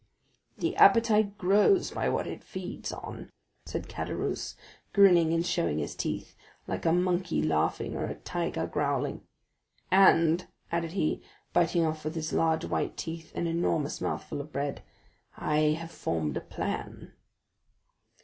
"The 0.57 0.75
appetite 0.77 1.37
grows 1.37 1.91
by 1.91 2.09
what 2.09 2.25
it 2.25 2.43
feeds 2.43 2.91
on," 2.91 3.29
said 3.67 3.87
Caderousse, 3.87 4.55
grinning 4.93 5.31
and 5.31 5.45
showing 5.45 5.77
his 5.77 5.93
teeth, 5.95 6.35
like 6.65 6.87
a 6.87 6.91
monkey 6.91 7.43
laughing 7.43 7.95
or 7.95 8.05
a 8.05 8.15
tiger 8.15 8.65
growling. 8.65 9.21
"And," 9.91 10.47
added 10.71 10.93
he, 10.93 11.21
biting 11.53 11.85
off 11.85 12.03
with 12.03 12.15
his 12.15 12.33
large 12.33 12.65
white 12.65 12.97
teeth 12.97 13.31
an 13.35 13.45
enormous 13.45 14.01
mouthful 14.01 14.41
of 14.41 14.51
bread, 14.51 14.81
"I 15.37 15.77
have 15.77 15.91
formed 15.91 16.35
a 16.35 16.41
plan." 16.41 17.13